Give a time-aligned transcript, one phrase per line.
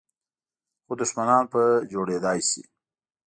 [0.85, 2.63] خو دښمنان په جوړېدای شي.